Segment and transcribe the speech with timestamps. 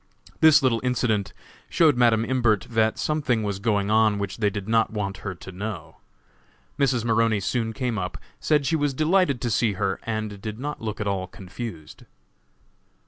[0.39, 1.31] This little incident
[1.69, 5.51] showed Madam Imbert that something was going on which they did not want her to
[5.51, 5.97] know.
[6.79, 7.05] Mrs.
[7.05, 10.99] Maroney soon came up, said she was delighted to see her, and did not look
[10.99, 12.05] at all confused.